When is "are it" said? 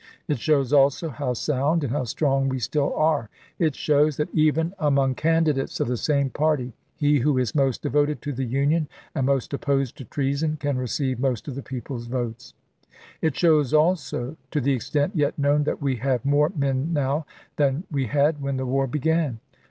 2.95-3.75